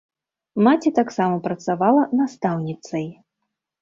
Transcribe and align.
Маці 0.67 0.91
таксама 0.99 1.35
працавала 1.47 2.01
настаўніцай. 2.23 3.07